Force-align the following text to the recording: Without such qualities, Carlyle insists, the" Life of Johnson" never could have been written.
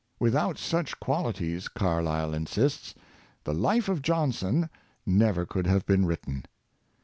Without 0.19 0.57
such 0.57 0.99
qualities, 0.99 1.67
Carlyle 1.67 2.33
insists, 2.33 2.95
the" 3.43 3.53
Life 3.69 3.87
of 3.87 4.01
Johnson" 4.01 4.67
never 5.05 5.45
could 5.45 5.67
have 5.67 5.85
been 5.85 6.07
written. 6.07 6.43